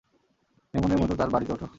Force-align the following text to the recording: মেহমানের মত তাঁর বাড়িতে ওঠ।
মেহমানের 0.73 0.99
মত 1.01 1.11
তাঁর 1.19 1.29
বাড়িতে 1.33 1.51
ওঠ। 1.53 1.61